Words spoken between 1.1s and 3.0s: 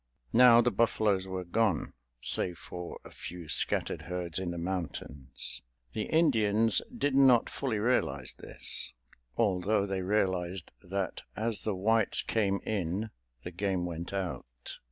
were gone, save for